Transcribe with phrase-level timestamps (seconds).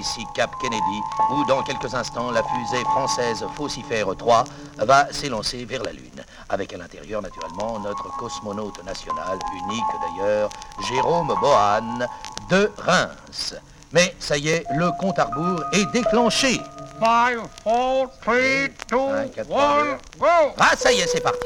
[0.00, 1.00] Allô, allô, ici Cap Kennedy,
[1.32, 4.44] où dans quelques instants, la fusée française Faucifère 3
[4.78, 6.24] va s'élancer vers la Lune.
[6.48, 10.50] Avec à l'intérieur, naturellement, notre cosmonaute national, unique d'ailleurs,
[10.88, 12.06] Jérôme Bohan,
[12.50, 13.54] de Reims.
[13.92, 16.60] Mais ça y est, le compte à rebours est déclenché.
[17.00, 18.34] 5, 4, 3,
[18.90, 19.90] 2, Un, quatre, trois, 1, deux.
[20.18, 20.26] go!
[20.58, 21.38] Ah, ça y est, c'est parti.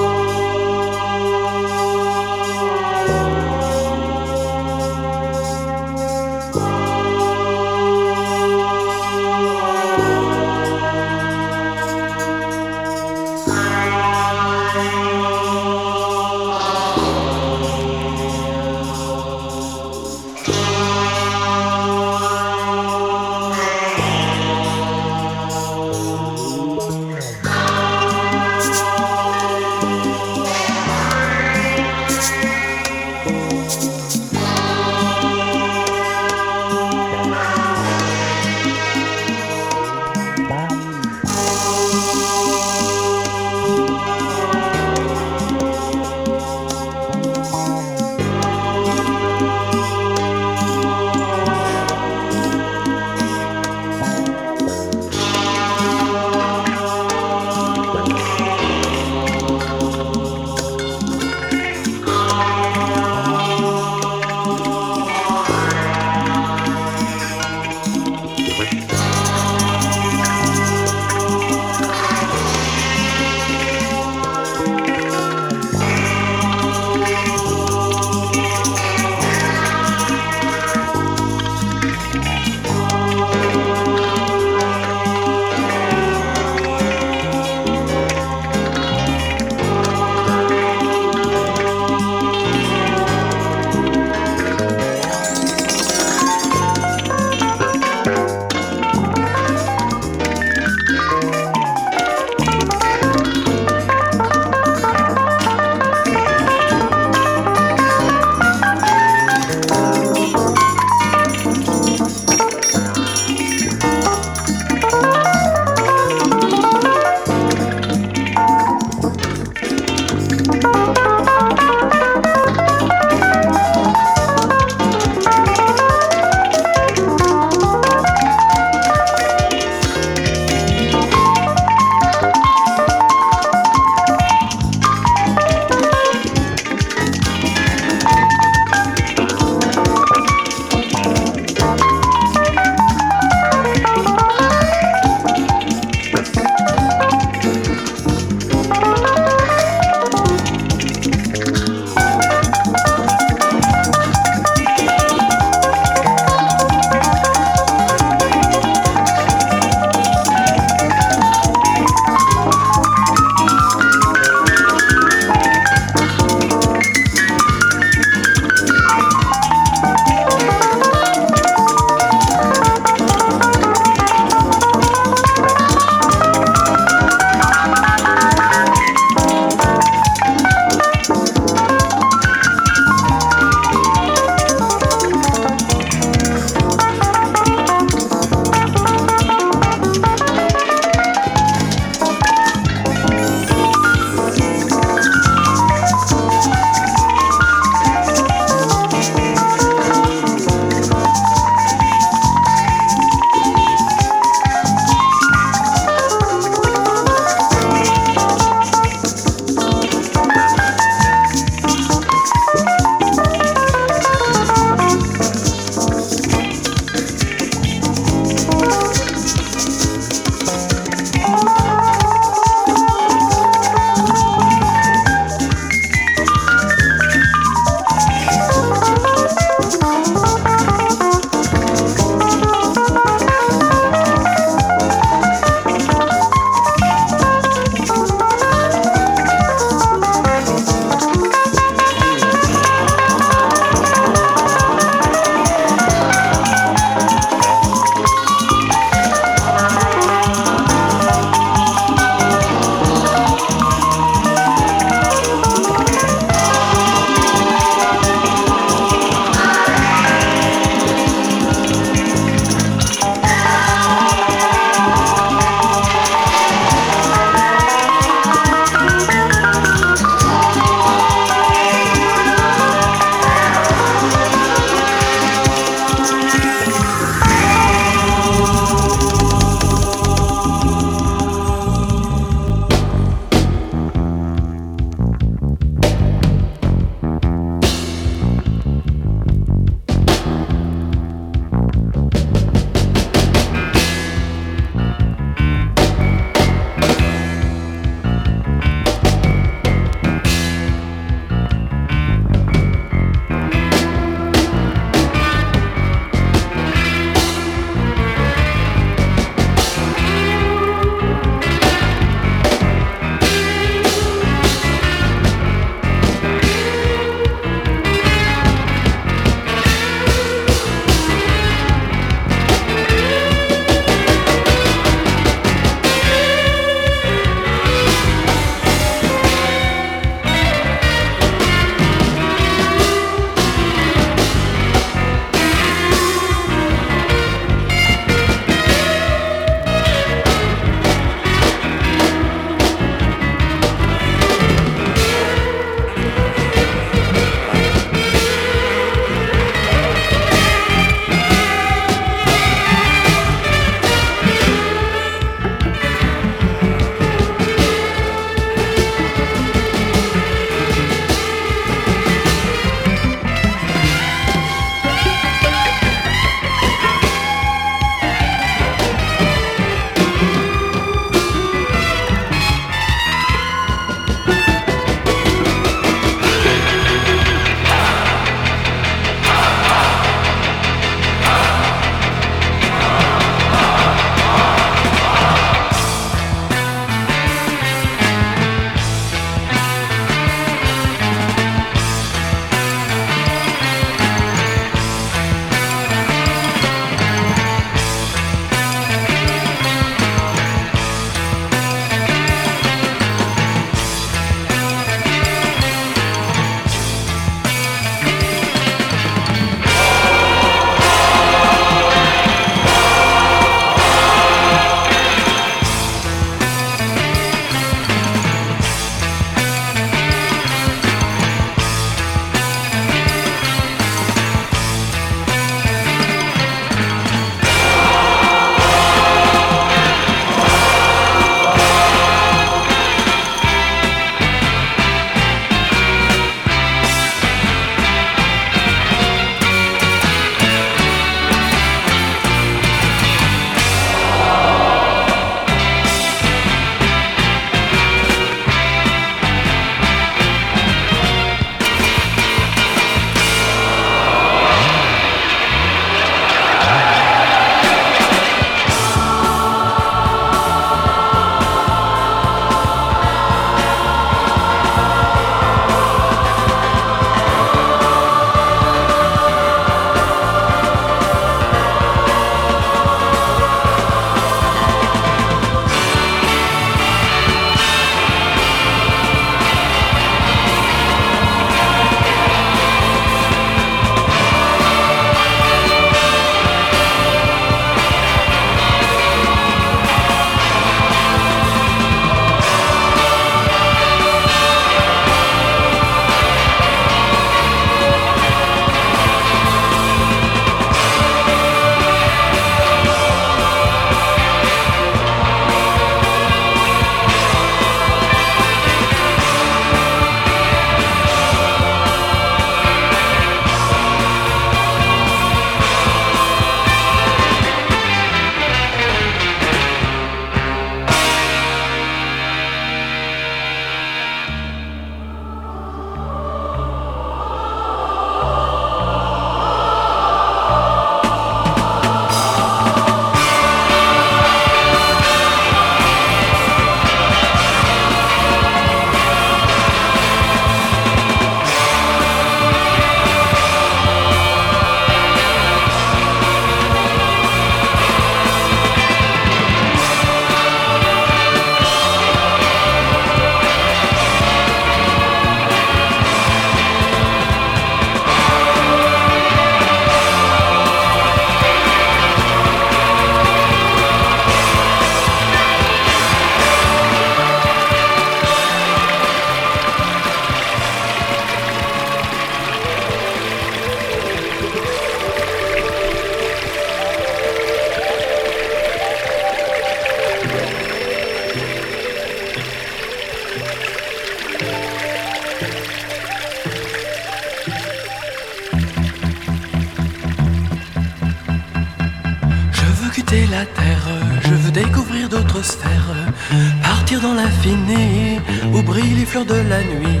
[599.42, 600.00] De la nuit.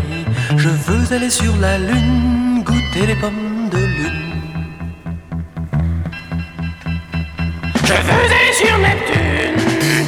[0.56, 4.26] Je veux aller sur la lune, goûter les pommes de lune.
[7.88, 9.60] Je veux aller sur Neptune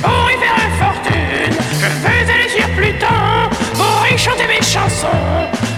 [0.03, 1.55] pour y faire une fortune.
[1.83, 3.23] Je veux aller sur Pluton
[3.75, 5.25] pour y chanter mes chansons.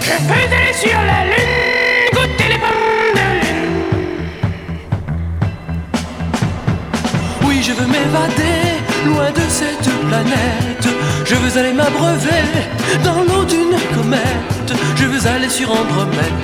[0.01, 3.77] Je veux aller sur la lune, goûter les pommes de lune.
[7.45, 8.59] Oui, je veux m'évader
[9.05, 10.87] loin de cette planète.
[11.25, 12.43] Je veux aller m'abreuver
[13.03, 14.73] dans l'eau d'une comète.
[14.95, 16.43] Je veux aller sur Andromède,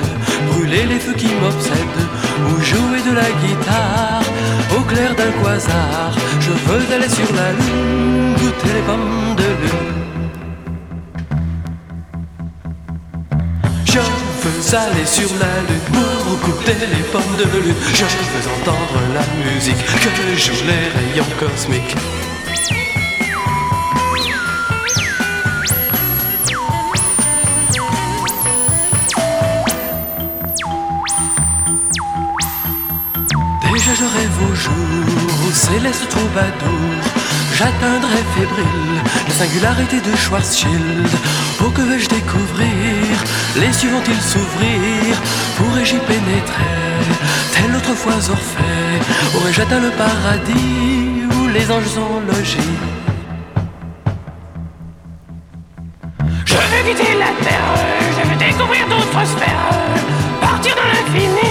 [0.50, 2.08] brûler les feux qui m'obsèdent,
[2.48, 4.24] ou jouer de la guitare
[4.76, 6.12] au clair d'un quasar.
[6.40, 9.92] Je veux aller sur la lune, goûter les pommes de lune.
[13.86, 17.76] Je veux aller sur la lune pour goûter les pommes de lune.
[17.94, 21.96] Je veux entendre la musique que jouent les rayons cosmiques.
[35.82, 36.96] Céleste troubadour.
[37.58, 41.10] J'atteindrai fébrile la singularité de Schwarzschild.
[41.64, 43.12] Oh que vais-je découvrir
[43.56, 45.16] Les cieux vont-ils s'ouvrir
[45.58, 46.78] Pourrais-je y pénétrer
[47.54, 49.00] Tel autrefois Orphée
[49.36, 52.78] Aurais-je atteint le paradis Où les anges sont logés
[56.46, 57.74] Je veux quitter la terre,
[58.16, 59.70] je veux découvrir d'autres sphères,
[60.42, 61.51] partir dans l'infini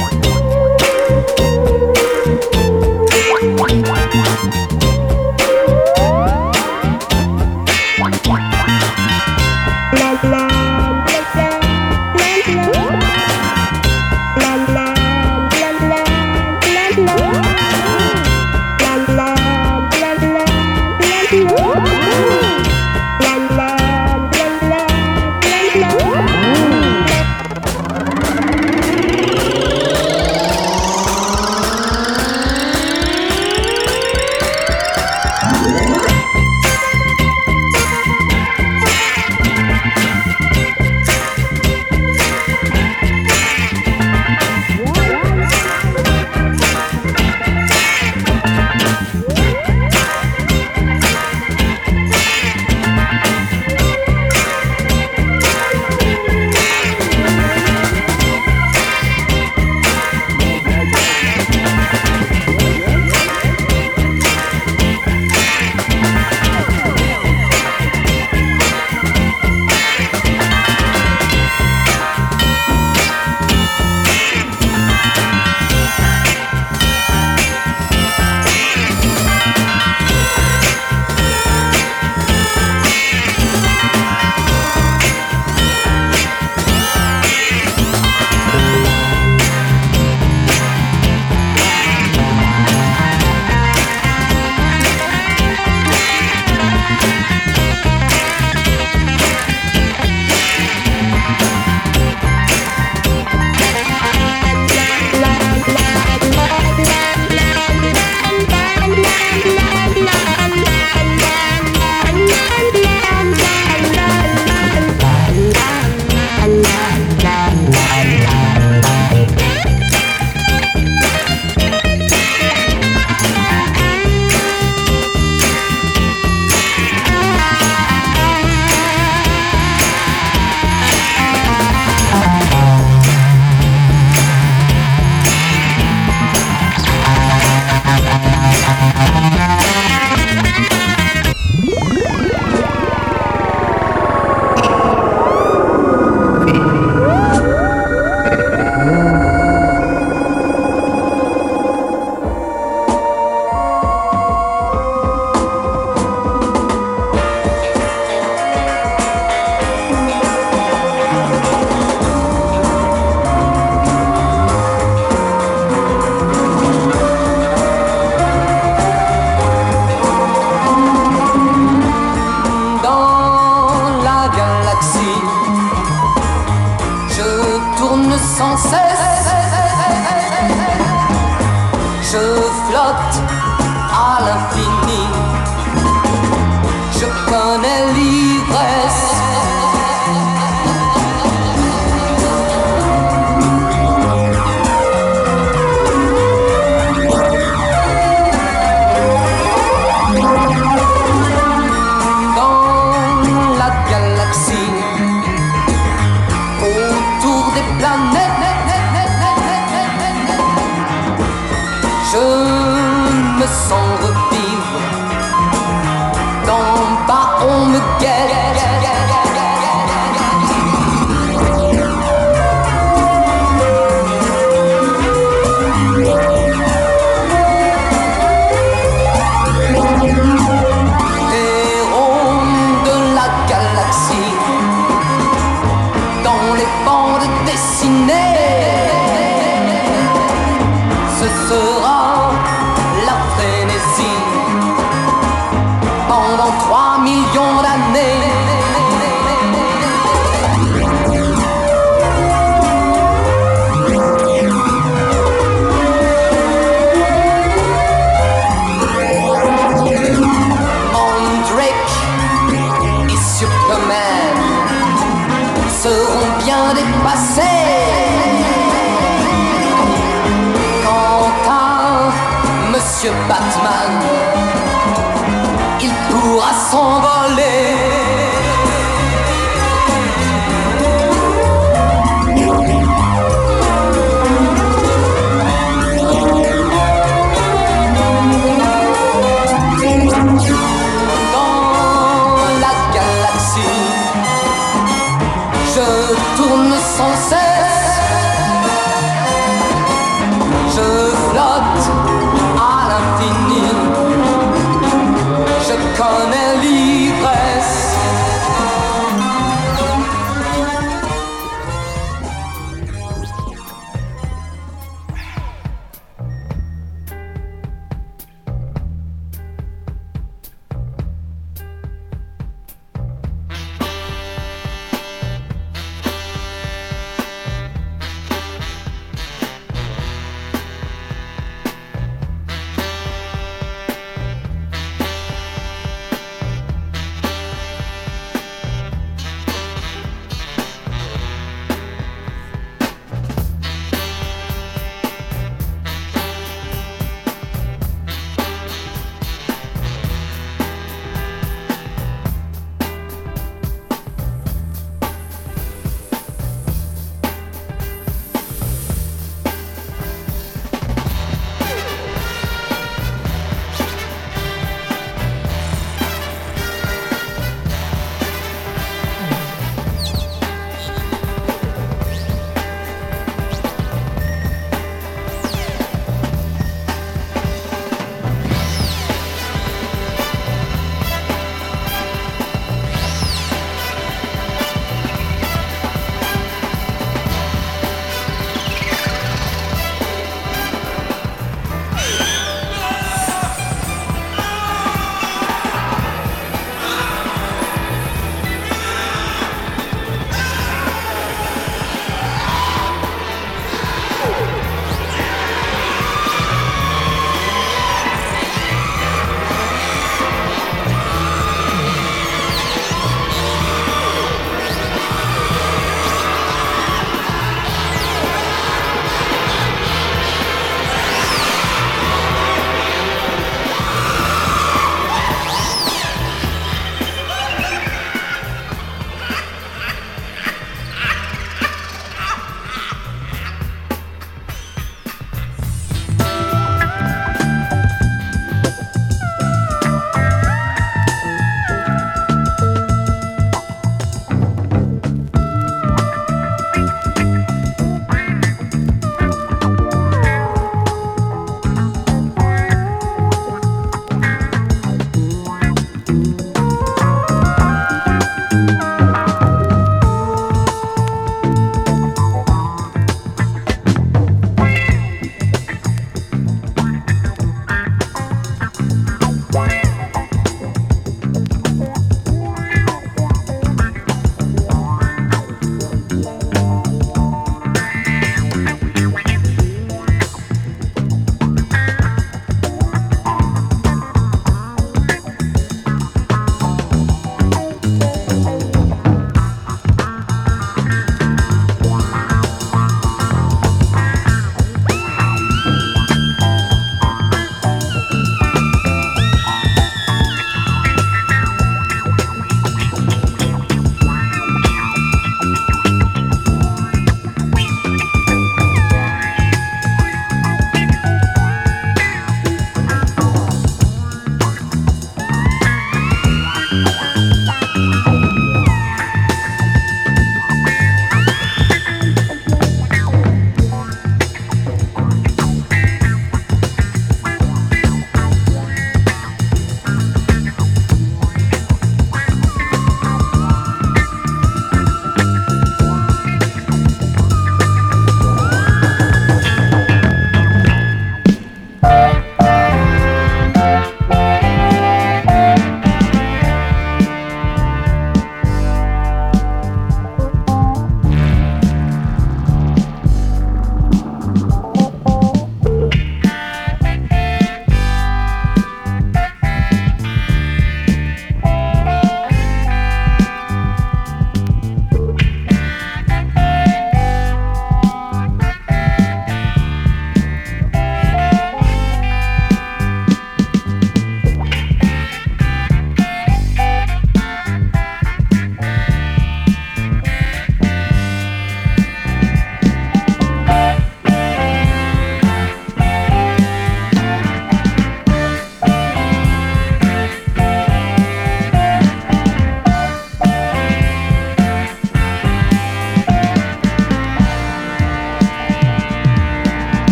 [276.81, 277.10] 어